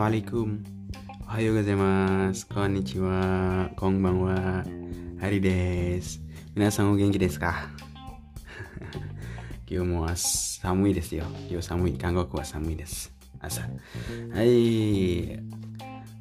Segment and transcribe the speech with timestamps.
[0.00, 0.64] Assalamualaikum
[1.28, 3.20] Ohayo gozaimasu Konnichiwa
[3.76, 4.64] Konbanwa
[5.20, 6.24] Hari desu
[6.56, 7.68] Minasan o genki desu ka?
[9.68, 11.28] 今日も寒いですよ。
[11.52, 11.98] 今日寒い。
[12.00, 13.12] 韓国は寒いです。
[13.38, 13.68] 朝。
[13.68, 13.68] は
[14.40, 15.44] い。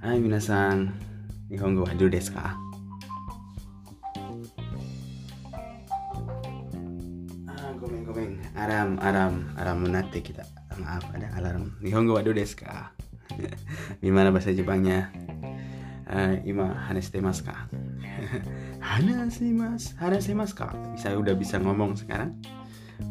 [0.03, 0.91] はい、皆さん。
[1.47, 2.59] 日本語はどうですか
[7.47, 8.37] あーごめんごめん。
[8.53, 10.43] アラーム、アラーム、アラームなってきた。
[10.75, 11.71] Maaf, ada alarm.
[11.79, 12.91] Nihongo wa do desu ka?
[14.04, 15.10] Gimana bahasa Jepangnya?
[16.10, 17.70] Uh, ima hanestemasu ka?
[18.90, 20.74] hanestemasu, hanestemasu ka?
[20.94, 22.34] Bisa udah bisa ngomong sekarang?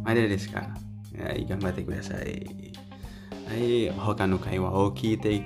[0.03, 0.75] Mada desu ka?
[1.15, 2.43] Ya, gambatte kudasai.
[3.49, 5.41] Hai, hoka no kai wa o kite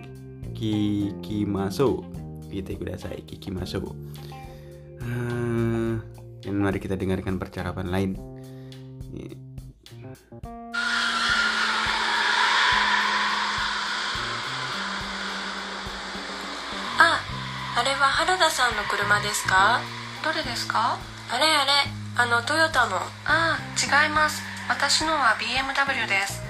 [0.58, 2.04] kikimasu.
[2.52, 3.85] Kite kudasai, kikimasu.
[5.04, 6.02] Uh,
[6.44, 8.12] dan mari kita dengarkan percakapan lain.
[18.04, 19.79] は原田さんの車ですか？
[20.26, 20.99] どれですか？
[21.32, 21.71] あれあれ
[22.18, 22.98] あのトヨタの。
[23.23, 24.43] ああ違います。
[24.68, 26.43] 私のは BMW です。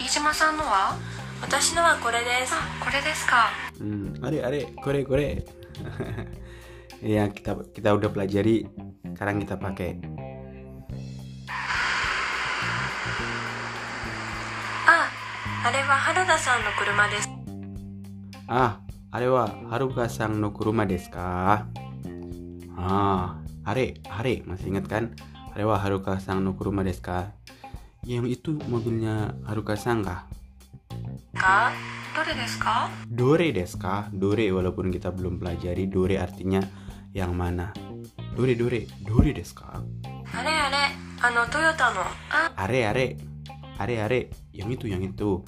[0.00, 0.98] 飯島さんのは？
[1.40, 2.54] 私のはこれです。
[2.54, 3.54] あこれですか。
[3.78, 5.46] Hmm, are are kore kore.
[6.98, 8.66] ya kita kita udah pelajari,
[9.14, 10.02] sekarang kita pakai.
[14.90, 15.06] あ、
[15.62, 17.30] あれは原田さんの車です
[19.11, 21.67] Ah, are wa Haruka sang no kuruma desu ka?
[22.79, 25.03] Ah, are are masih ingat kan?
[25.53, 27.35] Are wa Haruka sang no kuruma desu ka?
[28.07, 30.25] Yang itu mobilnya Haruka sang kah?
[31.33, 31.71] か
[32.15, 34.09] どれですか Dore desu ka?
[34.11, 36.59] Dore walaupun kita belum pelajari dore artinya
[37.13, 37.71] yang mana.
[38.35, 39.83] Dore dore dore desu ka?
[40.33, 40.77] あれあれ
[41.21, 42.01] あのトヨタの
[42.55, 43.17] Are are
[43.77, 45.43] are are yang itu yang itu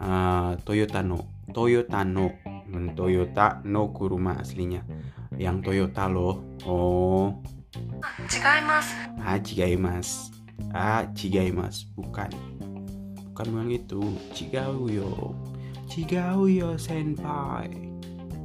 [0.00, 2.53] Ah, Toyota no Toyota no Hmm,
[2.94, 4.84] Toyota no kuruma aslinya
[5.38, 7.40] yang Toyota loh oh
[8.28, 10.34] 違います ah chigaimasu
[10.74, 12.30] ah chigaimasu bukan
[13.30, 14.02] bukan yang itu
[14.34, 15.34] chigau yo
[15.86, 17.70] chigau yo senpai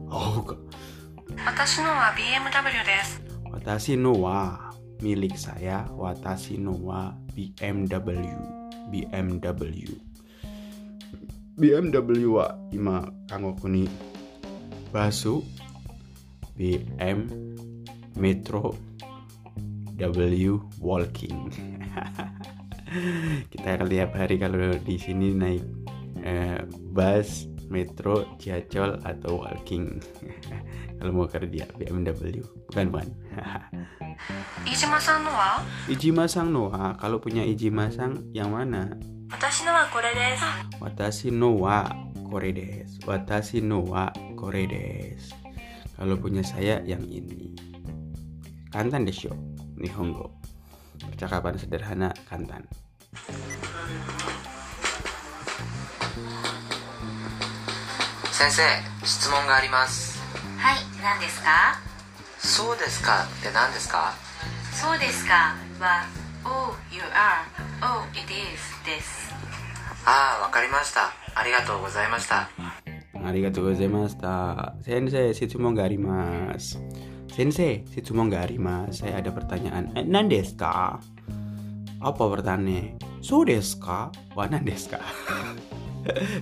[0.10, 0.62] oh bukan
[1.44, 3.22] 私のは BMW です
[3.52, 4.72] Watashi no wa
[5.02, 8.36] milik saya Watashi no wa BMW
[8.92, 10.00] BMW
[11.58, 13.90] BMW wa ima kangoku ni
[14.91, 15.47] Basu
[16.59, 17.31] BM
[18.19, 18.75] Metro
[19.97, 21.39] W Walking.
[23.55, 25.63] Kita akan lihat hari kalau di sini naik
[26.27, 26.59] eh,
[26.91, 30.03] bus metro jacol atau walking.
[31.01, 33.09] Kalau mau kerja BMW bukan bukan
[34.69, 39.01] Ijima Sang Noa Ijima Sang Noa kalau punya Ijima Sang yang mana?
[39.33, 39.89] Watashi Noa
[40.77, 41.89] Watashi Noa
[42.30, 45.34] kore desu Watashi no wa kore desu
[45.96, 47.56] Kalau punya saya yang ini
[48.74, 49.32] Kantan desyo
[49.80, 50.34] Nihongo
[51.00, 52.66] Percakapan sederhana kantan
[58.36, 58.62] 先生
[59.06, 60.20] 質問があります
[60.58, 61.80] はい、何ですか
[62.38, 64.14] そうですかって何ですか
[64.74, 66.06] そうですかは
[66.44, 67.48] Oh, you are
[67.82, 69.34] Oh, it is です
[70.06, 72.50] ああわかりましたありがとうございました
[73.26, 76.78] Arigatou gozaimashita Sensei, shitsumon ga arimasu
[77.34, 81.02] Sensei, shitsumon ga arimasu Saya ada pertanyaan eh, Nan desu ka?
[82.06, 83.02] Apa pertanyaannya?
[83.26, 84.14] So desu ka?
[84.38, 85.02] Wah, nan desu ka?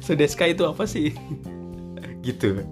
[0.03, 1.15] so desu ka itu apa sih?
[2.19, 2.67] gitu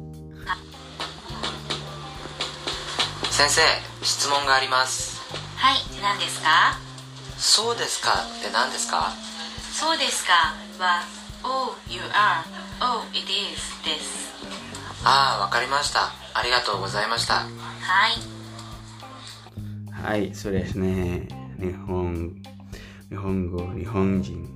[3.31, 3.61] 先生
[4.03, 5.19] 質問があります
[5.55, 6.77] はい、何ですか
[7.37, 9.13] そうですかって何ですか
[9.72, 10.32] そうですか
[10.78, 11.02] は
[11.44, 12.42] Oh, you are
[12.80, 14.34] Oh, it is です
[15.04, 17.48] ああわかりましたありがとうございましたは
[18.08, 18.36] い
[20.06, 21.26] はい、そうですね。
[21.58, 22.36] 日本、
[23.08, 24.46] 日本語、日本人。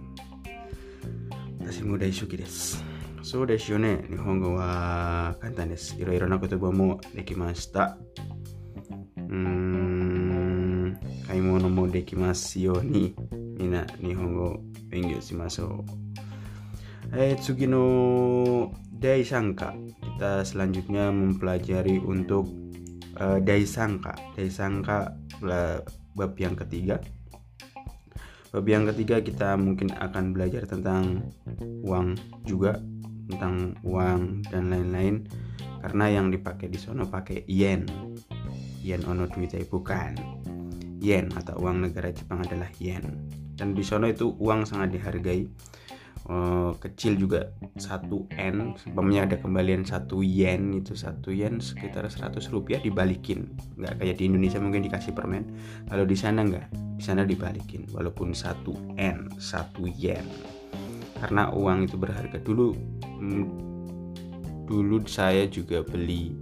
[1.61, 2.85] 私も大好きです。
[3.23, 4.05] そうですよね。
[4.09, 5.97] 日本語は簡単です。
[5.99, 7.99] いろいろな言葉もできました。
[9.17, 13.17] うーん、買い物もできますように、
[13.59, 14.61] みんな日本語
[14.93, 15.87] Inggris masuk.
[17.11, 17.35] Eh
[19.01, 19.73] Day Sangka.
[20.05, 22.53] kita selanjutnya mempelajari untuk
[23.17, 24.13] uh, Daisangka.
[24.37, 25.17] Daisangka
[26.13, 27.01] bab yang ketiga.
[28.53, 31.33] Bab yang ketiga kita mungkin akan belajar tentang
[31.87, 32.77] uang juga
[33.33, 35.25] tentang uang dan lain-lain.
[35.81, 37.89] Karena yang dipakai di sono pakai yen.
[38.85, 40.13] Yen ono duitai bukan.
[41.01, 43.33] Yen atau uang negara Jepang adalah yen.
[43.61, 45.45] Dan di sono itu uang sangat dihargai.
[46.31, 48.79] Eh, kecil juga 1 n.
[48.79, 53.51] Sebabnya ada kembalian 1 yen itu 1 yen sekitar 100 rupiah dibalikin.
[53.75, 55.51] Nggak kayak di Indonesia mungkin dikasih permen.
[55.91, 56.67] Kalau di sana nggak
[57.01, 57.91] di sana dibalikin.
[57.91, 58.63] Walaupun 1
[58.95, 60.23] n 1 yen.
[61.19, 62.39] Karena uang itu berharga.
[62.39, 63.45] Dulu hmm,
[64.71, 66.37] dulu saya juga beli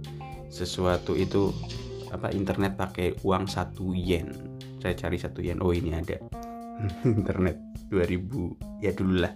[0.53, 1.49] sesuatu itu
[2.13, 4.37] apa internet pakai uang 1 yen.
[4.83, 5.57] Saya cari 1 yen.
[5.65, 6.21] Oh ini ada
[7.17, 7.59] internet
[7.91, 9.33] 2000 ya dulu lah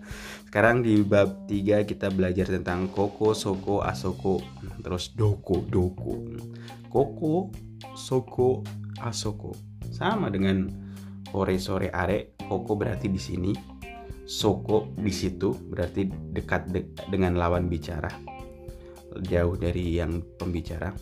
[0.53, 4.37] sekarang di bab 3 kita belajar tentang koko soko asoko
[4.85, 6.13] terus doko doko.
[6.93, 7.49] Koko
[7.97, 8.61] soko
[9.01, 9.57] asoko.
[9.89, 10.69] Sama dengan
[11.33, 13.51] ore sore are koko berarti di sini
[14.29, 16.05] soko di situ berarti
[16.37, 18.13] dekat de dengan lawan bicara.
[19.25, 20.93] Jauh dari yang pembicara.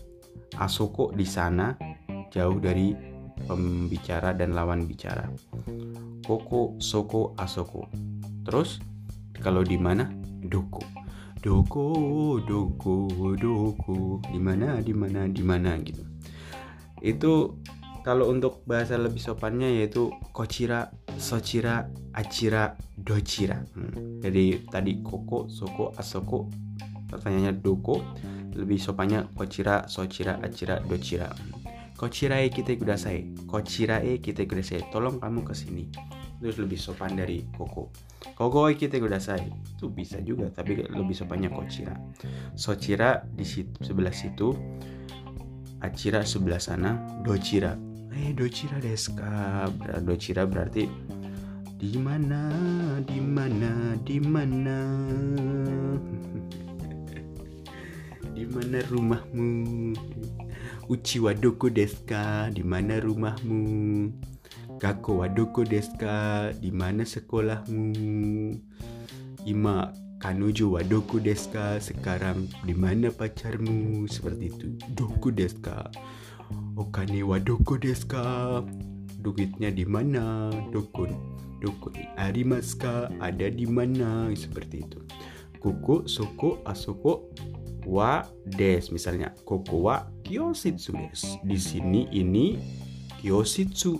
[0.64, 1.76] Asoko di sana
[2.32, 2.96] jauh dari
[3.48, 5.28] pembicara dan lawan bicara.
[6.26, 7.88] Koko soko asoko
[8.46, 8.82] terus
[9.42, 10.06] kalau di mana?
[10.46, 10.86] Doko.
[11.42, 11.86] Doko
[12.46, 12.96] doko
[13.34, 14.22] doko.
[14.30, 16.06] Di mana di mana di mana gitu.
[17.02, 17.58] Itu
[18.06, 23.62] kalau untuk bahasa lebih sopannya yaitu kochira, sochira, achira, dochira.
[23.78, 24.22] Hmm.
[24.22, 26.50] Jadi tadi koko, soko, asoko,
[27.10, 28.02] pertanyaannya doko,
[28.58, 31.30] lebih sopannya kochira, sochira, achira, dochira.
[32.02, 34.90] Kochirae kita kudasai, kochirae kita kudasai.
[34.90, 35.86] Tolong kamu ke sini.
[36.42, 37.94] Terus lebih sopan dari koko.
[38.34, 39.46] Koko kita kudasai.
[39.78, 41.94] Itu bisa juga, tapi lebih sopannya kochira.
[42.58, 44.50] Sochira di situ, sebelah situ.
[45.86, 47.78] Achira sebelah sana, dochira
[48.12, 49.72] eh docira deska
[50.04, 50.84] docira berarti
[51.80, 52.52] di mana
[53.08, 54.78] di mana di mana
[58.36, 59.96] di mana rumahmu
[60.92, 64.12] uchi wadoko deska di mana rumahmu
[64.84, 68.60] kako wadoko deska di mana sekolahmu
[69.48, 75.88] ima kanuju wadoko deska sekarang di mana pacarmu seperti itu doku deska
[76.76, 78.60] Okane wa doko desu ka?
[79.22, 80.50] Duitnya di mana?
[80.74, 81.14] Dokun.
[81.62, 81.94] Dokun.
[82.18, 82.96] Arimasu ka?
[83.22, 84.32] Ada di mana?
[84.34, 85.00] Seperti itu.
[85.62, 87.30] Koko, soko, asoko,
[87.86, 88.26] wa
[88.58, 88.90] des.
[88.90, 91.22] Misalnya, koko wa kyositsu des.
[91.44, 92.56] Di sini ini
[93.20, 94.00] kyositsu.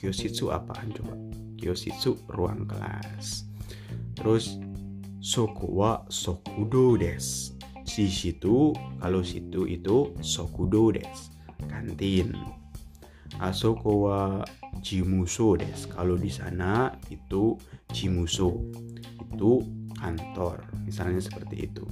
[0.00, 1.12] Kyositsu apaan coba?
[1.60, 3.44] Kyositsu ruang kelas.
[4.16, 4.56] Terus
[5.20, 7.52] soko wa sokudo des.
[7.84, 8.70] Di situ,
[9.02, 11.34] kalau situ itu sokudo des
[11.68, 12.32] kantin.
[13.42, 14.40] Asoko wa
[14.80, 15.84] jimuso des.
[15.92, 17.60] Kalau di sana itu
[17.92, 18.56] jimuso.
[19.34, 19.66] Itu
[20.00, 20.64] kantor.
[20.88, 21.84] Misalnya seperti itu.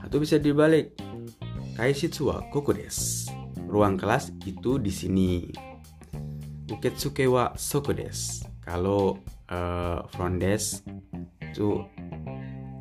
[0.00, 1.01] Atau bisa dibalik.
[1.72, 3.28] Kaishitsu wa koko des.
[3.68, 5.30] Ruang kelas itu di sini.
[6.68, 8.44] Uketsuke wa soko des.
[8.62, 9.18] Kalau
[9.52, 10.84] uh, front desk
[11.40, 11.84] itu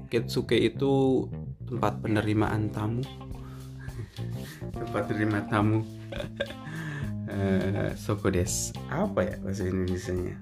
[0.07, 1.23] Uketsuke itu
[1.71, 2.99] tempat penerimaan tamu
[4.79, 5.87] tempat terima tamu
[7.31, 10.35] uh, soko des apa ya bahasa Indonesia nya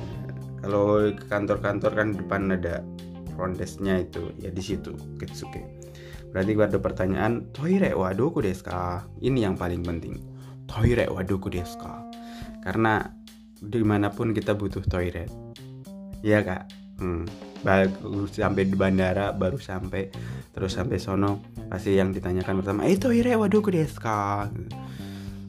[0.00, 0.28] uh,
[0.64, 2.80] kalau ke kantor-kantor kan depan ada
[3.36, 5.83] front desk-nya itu ya di situ Ketsuke
[6.34, 10.18] berarti ada pertanyaan toire wadoku deska ini yang paling penting.
[10.66, 12.02] Toire wadoku deska
[12.66, 13.14] karena
[13.62, 15.30] di mana pun kita butuh toilet
[16.26, 16.66] ya kak?
[16.98, 17.22] Hmm,
[17.62, 20.10] baru sampai di bandara baru sampai
[20.50, 24.50] terus sampai sono pasti yang ditanyakan pertama eh toire waduh desu ka?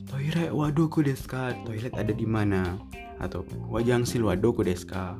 [0.06, 0.46] Toire
[1.02, 1.54] desu ka?
[1.66, 2.78] Toilet ada di mana?
[3.18, 5.18] Atau wajang sil waduh desu ka?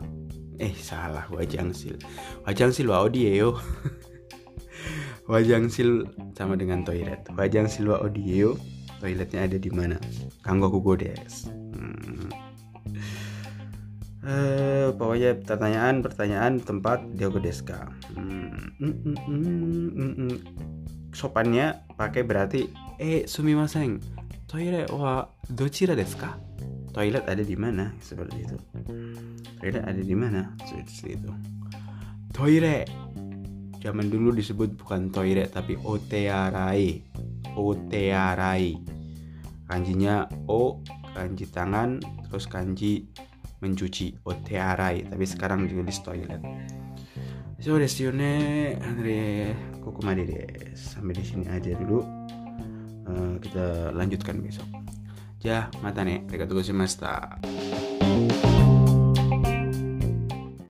[0.62, 2.00] Eh salah wajang sil.
[2.48, 3.56] Wajang sil wa odieo
[5.26, 6.06] wajang sil
[6.38, 8.58] sama dengan toilet wajang sil wa odieo
[9.02, 9.98] toiletnya ada di mana
[10.46, 12.30] kanggo kugo des hmm.
[14.26, 17.94] Uh, pokoknya pertanyaan-pertanyaan tempat Diogo Deska.
[18.18, 20.38] Hmm, mm, mm, mm, mm, mm.
[21.14, 22.66] Sopannya pakai berarti
[22.98, 24.02] eh sumimasen.
[24.50, 26.42] Toilet wa dochira deska?
[26.90, 27.94] Toilet ada di mana?
[28.02, 28.58] Seperti itu.
[29.62, 30.58] Toilet ada di mana?
[30.66, 31.30] Seperti itu.
[32.34, 32.90] Toilet.
[33.86, 37.06] Zaman dulu disebut bukan toilet tapi otearai.
[37.54, 38.82] Otearai.
[39.70, 40.82] Kanjinya o,
[41.14, 43.06] kanji tangan, terus kanji
[43.62, 44.18] mencuci.
[44.26, 46.42] Otearai tapi sekarang ditulis toilet.
[47.62, 49.54] So desu ne Andre
[49.86, 52.02] kokomade des sampai di sini aja dulu.
[53.06, 54.66] Uh, kita lanjutkan besok.
[55.46, 57.38] Ja mata nih arigatou gozaimashita